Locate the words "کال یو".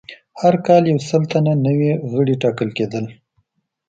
0.67-0.99